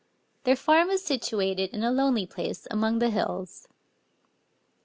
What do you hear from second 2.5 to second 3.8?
among the hills.